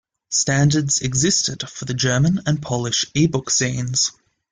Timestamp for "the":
1.85-1.93